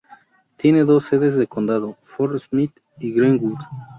[0.57, 3.59] Tiene dos sedes de condado: Fort Smith y Greenwood.